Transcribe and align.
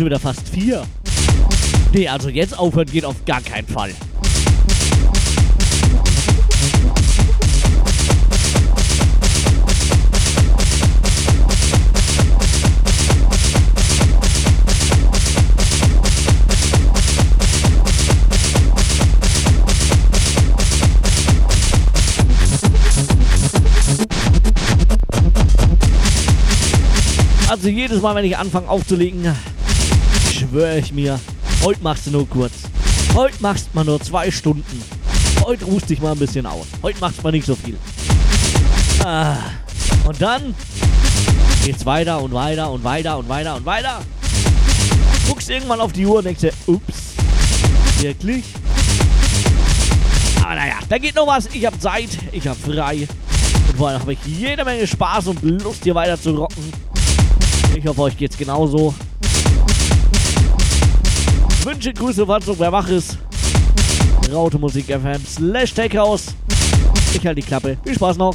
Schon 0.00 0.06
wieder 0.06 0.18
fast 0.18 0.48
vier. 0.48 0.82
Nee, 1.92 2.08
also 2.08 2.30
jetzt 2.30 2.58
aufhören 2.58 2.86
geht 2.90 3.04
auf 3.04 3.22
gar 3.26 3.42
keinen 3.42 3.66
Fall. 3.66 3.92
Also 27.50 27.68
jedes 27.68 28.00
Mal, 28.00 28.14
wenn 28.14 28.24
ich 28.24 28.38
anfange 28.38 28.66
aufzulegen, 28.70 29.36
schwöre 30.50 30.78
ich 30.78 30.92
mir, 30.92 31.20
heute 31.62 31.80
machst 31.80 32.06
du 32.06 32.10
nur 32.10 32.28
kurz. 32.28 32.52
Heute 33.14 33.36
machst 33.40 33.66
du 33.66 33.76
mal 33.76 33.84
nur 33.84 34.00
zwei 34.00 34.30
Stunden. 34.32 34.82
Heute 35.44 35.64
ruhst 35.64 35.88
dich 35.88 36.00
mal 36.00 36.12
ein 36.12 36.18
bisschen 36.18 36.44
aus. 36.44 36.66
Heute 36.82 36.98
machst 36.98 37.18
du 37.18 37.22
mal 37.22 37.30
nicht 37.30 37.46
so 37.46 37.54
viel. 37.54 37.78
Ah. 39.04 39.36
Und 40.04 40.20
dann 40.20 40.54
geht's 41.64 41.86
weiter 41.86 42.20
und 42.20 42.32
weiter 42.32 42.70
und 42.70 42.82
weiter 42.82 43.18
und 43.18 43.28
weiter 43.28 43.56
und 43.56 43.64
weiter. 43.64 44.00
Guckst 45.28 45.48
irgendwann 45.50 45.80
auf 45.80 45.92
die 45.92 46.04
Uhr 46.04 46.18
und 46.18 46.24
denkst 46.24 46.40
dir, 46.40 46.52
ups, 46.66 47.14
wirklich? 48.00 48.44
Aber 50.42 50.56
naja, 50.56 50.78
da 50.88 50.98
geht 50.98 51.14
noch 51.14 51.28
was. 51.28 51.46
Ich 51.52 51.64
hab 51.64 51.80
Zeit, 51.80 52.08
ich 52.32 52.48
hab 52.48 52.56
frei. 52.56 53.06
Und 53.68 53.76
vor 53.76 53.90
allem 53.90 54.00
habe 54.00 54.14
ich 54.14 54.18
jede 54.26 54.64
Menge 54.64 54.84
Spaß 54.84 55.28
und 55.28 55.42
Lust, 55.42 55.84
hier 55.84 55.94
weiter 55.94 56.20
zu 56.20 56.32
rocken. 56.32 56.72
Ich 57.76 57.86
hoffe, 57.86 58.02
euch 58.02 58.16
geht's 58.16 58.36
genauso. 58.36 58.92
Wünsche, 61.64 61.92
Grüße, 61.92 62.26
Wartung, 62.26 62.56
wer 62.58 62.72
wach 62.72 62.88
ist. 62.88 63.18
Raute 64.32 64.58
Musik 64.58 64.86
FM 64.86 65.20
slash 65.26 65.74
Takehouse. 65.74 66.34
Ich 67.12 67.26
halte 67.26 67.40
die 67.40 67.46
Klappe. 67.46 67.76
Viel 67.84 67.94
Spaß 67.94 68.16
noch. 68.16 68.34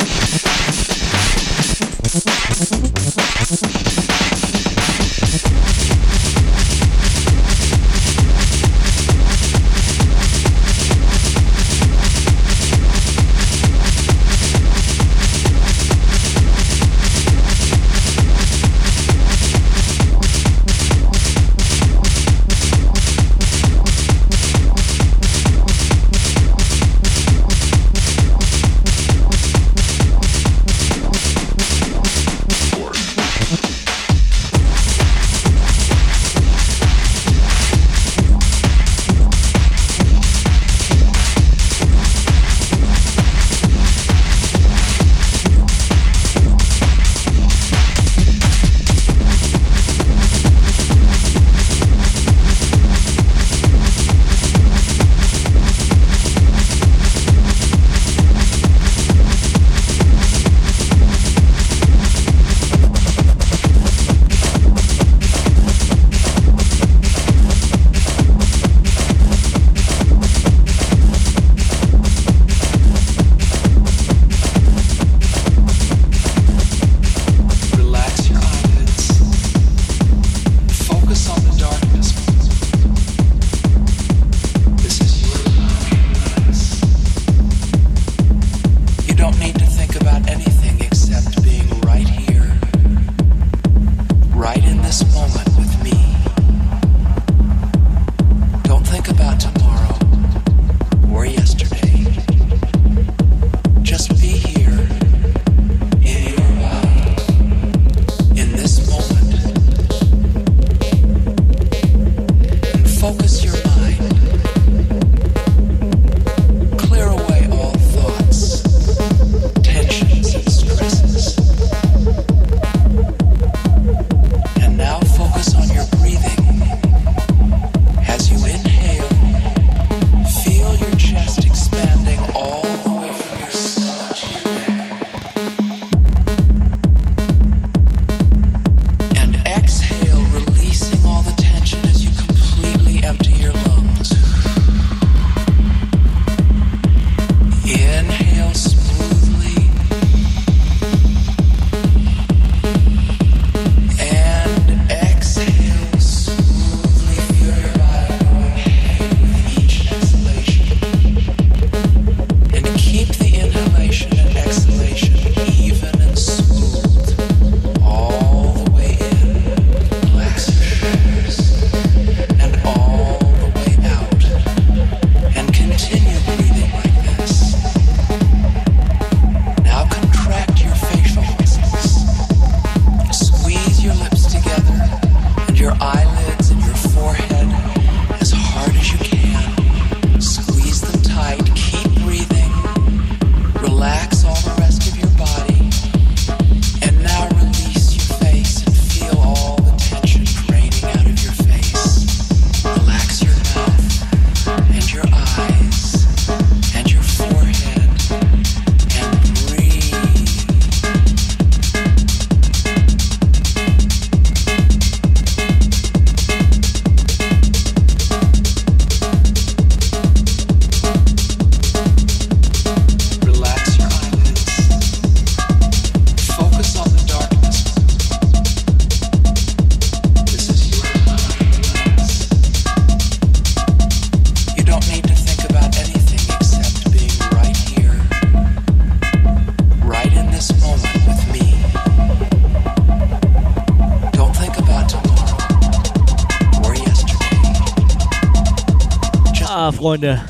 Freunde. 249.81 250.21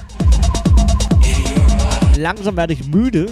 Langsam 2.18 2.56
werde 2.56 2.72
ich 2.72 2.88
müde. 2.88 3.26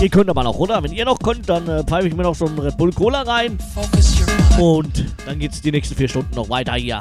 Ihr 0.00 0.08
könnt 0.08 0.28
aber 0.28 0.42
noch 0.42 0.58
runter. 0.58 0.82
Wenn 0.82 0.90
ihr 0.90 1.04
noch 1.04 1.20
könnt, 1.20 1.48
dann 1.48 1.68
äh, 1.68 1.84
pfeife 1.84 2.08
ich 2.08 2.16
mir 2.16 2.24
noch 2.24 2.34
so 2.34 2.46
einen 2.46 2.58
Red 2.58 2.76
Bull 2.76 2.92
Cola 2.92 3.22
rein. 3.22 3.56
Und 4.58 5.04
dann 5.24 5.38
geht 5.38 5.52
es 5.52 5.60
die 5.60 5.70
nächsten 5.70 5.94
vier 5.94 6.08
Stunden 6.08 6.34
noch 6.34 6.50
weiter 6.50 6.72
hier. 6.72 6.98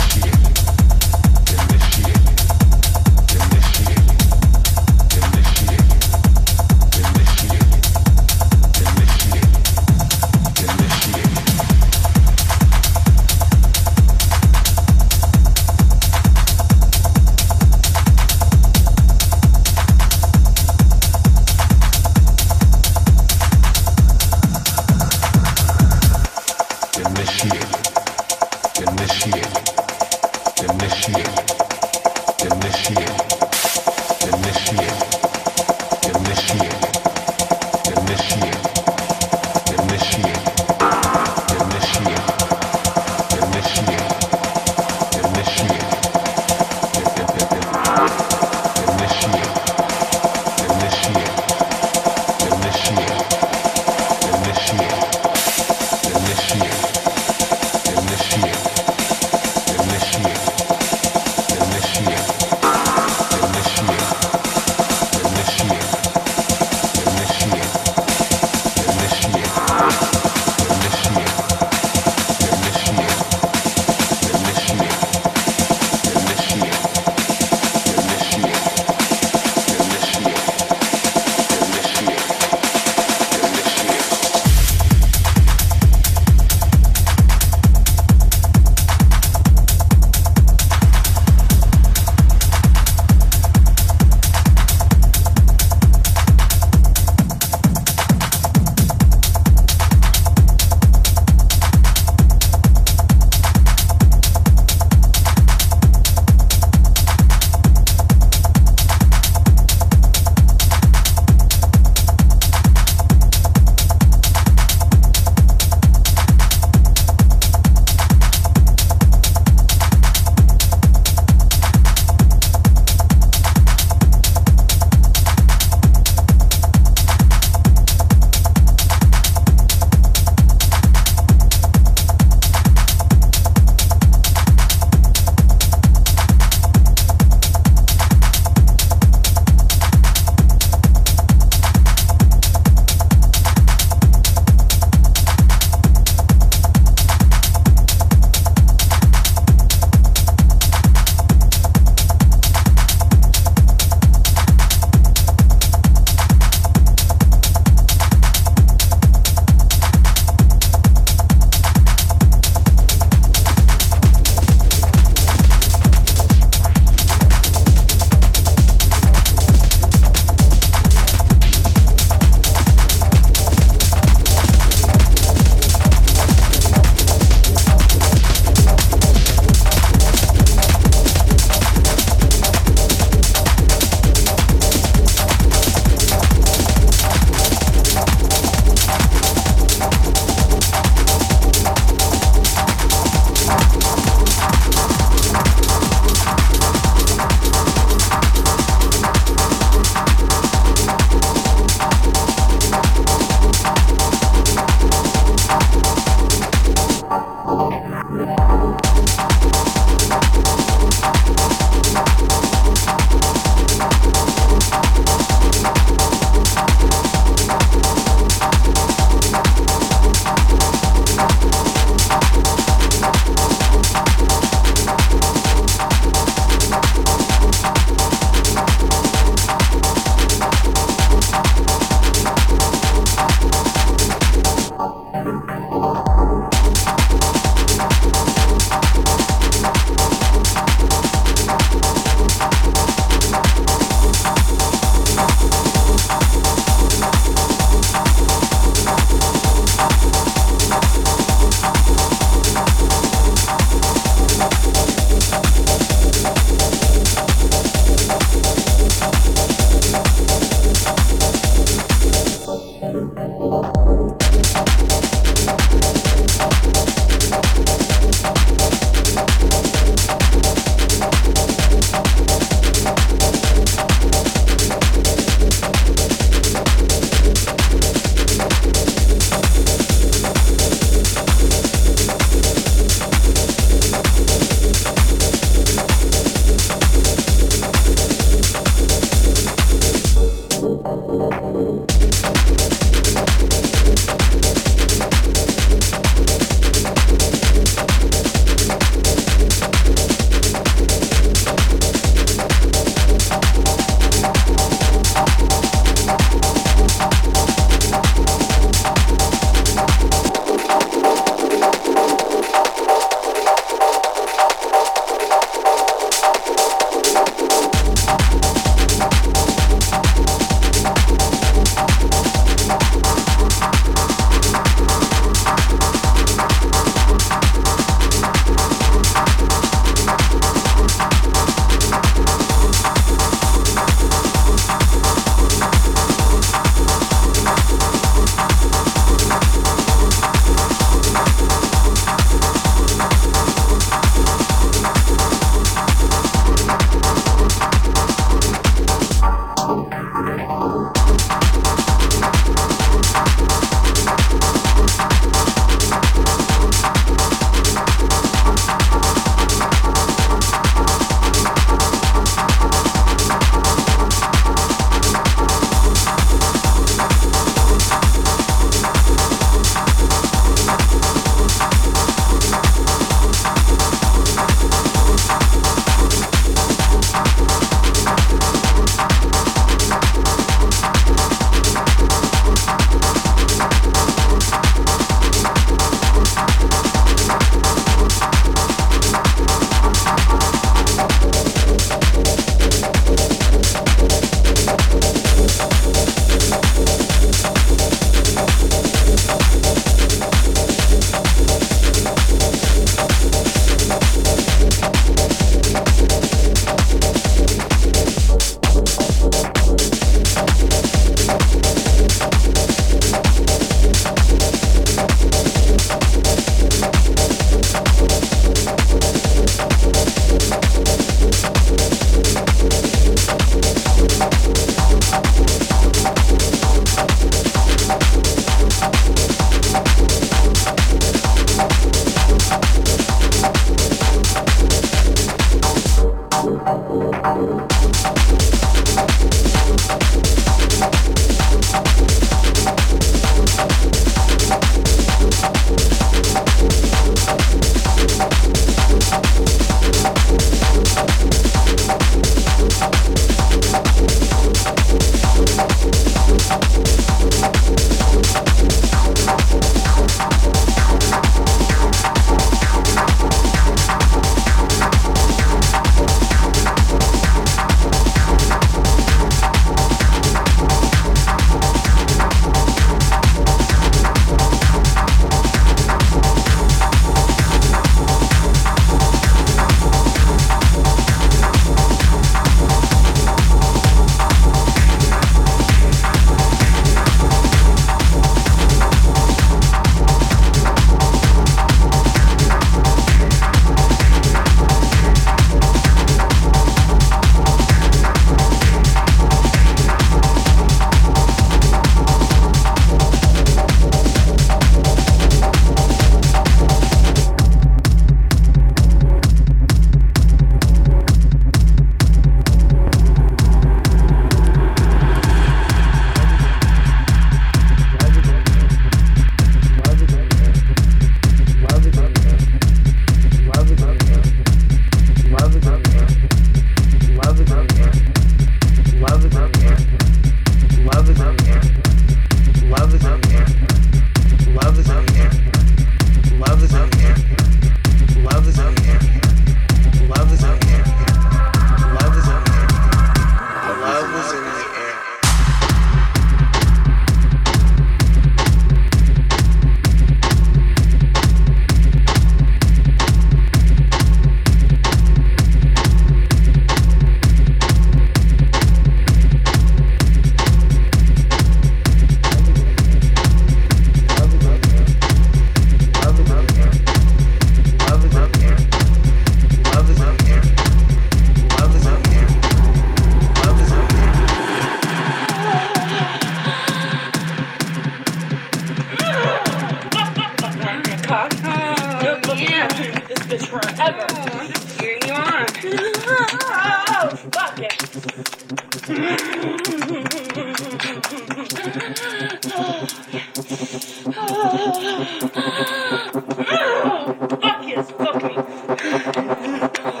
Okay. 599.53 599.97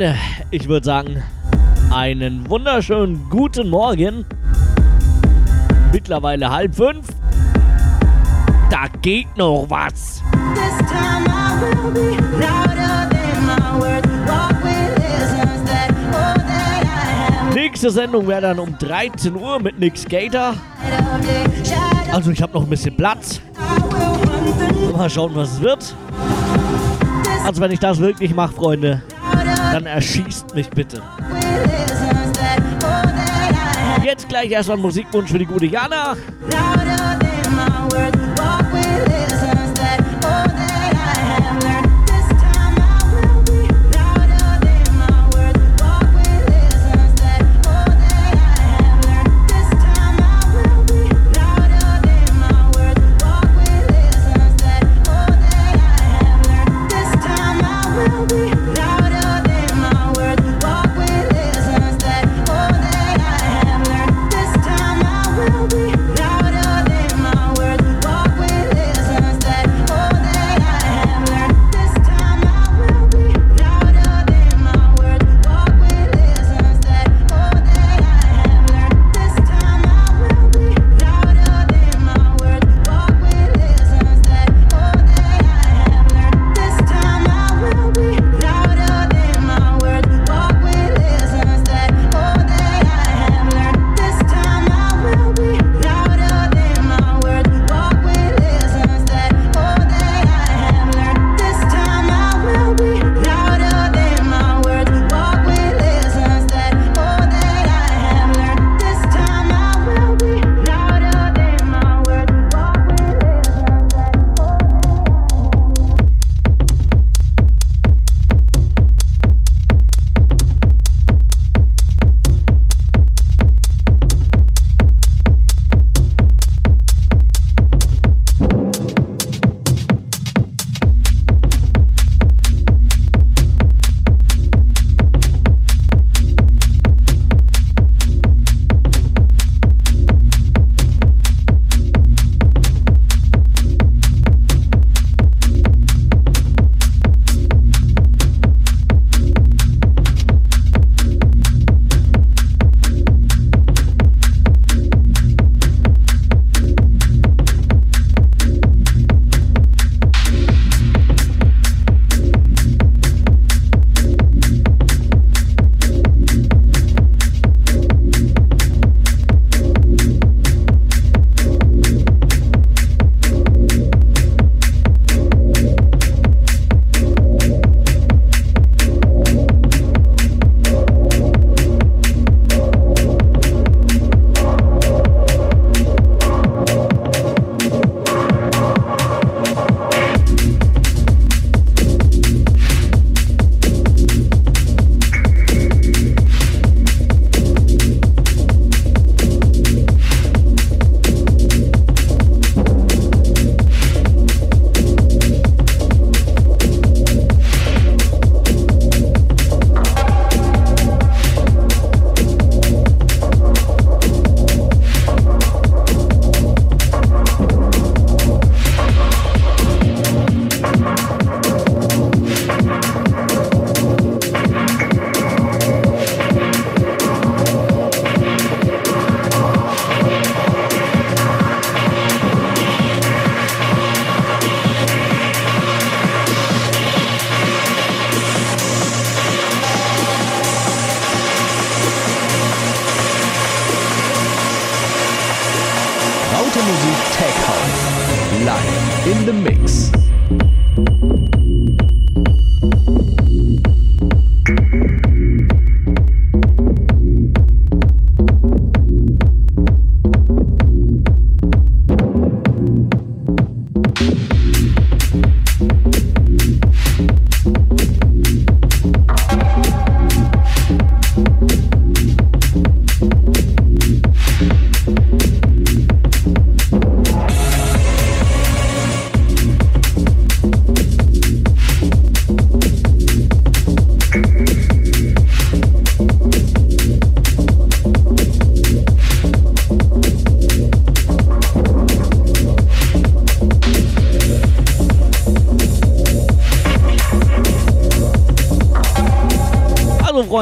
Freunde, 0.00 0.18
ich 0.50 0.66
würde 0.66 0.86
sagen, 0.86 1.22
einen 1.90 2.48
wunderschönen 2.48 3.28
guten 3.28 3.68
Morgen. 3.68 4.24
Mittlerweile 5.92 6.50
halb 6.50 6.74
fünf. 6.74 7.06
Da 8.70 8.86
geht 9.02 9.36
noch 9.36 9.66
was. 9.68 10.22
Nächste 17.54 17.90
Sendung 17.90 18.26
wäre 18.26 18.40
dann 18.40 18.58
um 18.58 18.78
13 18.78 19.36
Uhr 19.36 19.60
mit 19.60 19.78
Nick 19.78 19.98
Skater. 19.98 20.54
Also 22.10 22.30
ich 22.30 22.40
habe 22.40 22.54
noch 22.54 22.62
ein 22.62 22.70
bisschen 22.70 22.96
Platz. 22.96 23.42
Mal 24.96 25.10
schauen, 25.10 25.32
was 25.34 25.52
es 25.52 25.60
wird. 25.60 25.94
Also 27.44 27.60
wenn 27.60 27.70
ich 27.70 27.80
das 27.80 27.98
wirklich 27.98 28.34
mache, 28.34 28.54
Freunde, 28.54 29.02
dann 29.72 29.86
erschießt 29.86 30.54
mich 30.54 30.68
bitte. 30.70 31.02
Jetzt 34.04 34.28
gleich 34.28 34.50
erstmal 34.50 34.78
Musikwunsch 34.78 35.30
für 35.30 35.38
die 35.38 35.46
gute 35.46 35.66
Jana. 35.66 36.16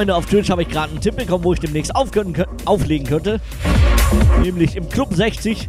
Freunde, 0.08 0.16
auf 0.16 0.26
Twitch 0.26 0.48
habe 0.48 0.62
ich 0.62 0.68
gerade 0.68 0.90
einen 0.90 1.02
Tipp 1.02 1.16
bekommen, 1.16 1.44
wo 1.44 1.52
ich 1.52 1.60
demnächst 1.60 1.94
auflegen 1.94 3.06
könnte. 3.06 3.40
Nämlich 4.42 4.74
im 4.74 4.88
Club 4.88 5.12
60. 5.12 5.68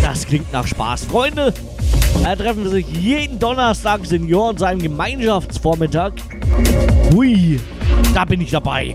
Das 0.00 0.24
klingt 0.24 0.52
nach 0.52 0.64
Spaß. 0.64 1.06
Freunde, 1.06 1.52
da 2.22 2.36
treffen 2.36 2.70
sich 2.70 2.86
jeden 2.88 3.40
Donnerstag 3.40 4.06
Senioren 4.06 4.56
zu 4.56 4.66
einem 4.66 4.80
Gemeinschaftsvormittag. 4.80 6.12
Hui, 7.12 7.58
da 8.14 8.24
bin 8.24 8.40
ich 8.40 8.52
dabei. 8.52 8.94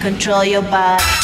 control 0.00 0.44
your 0.44 0.62
body. 0.62 1.23